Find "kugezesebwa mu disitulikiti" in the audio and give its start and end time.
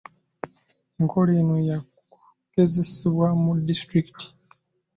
2.11-4.25